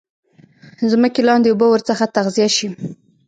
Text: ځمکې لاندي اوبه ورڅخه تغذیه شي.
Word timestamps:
ځمکې 0.91 1.21
لاندي 1.27 1.49
اوبه 1.51 1.67
ورڅخه 1.69 2.05
تغذیه 2.15 2.49
شي. 2.57 2.67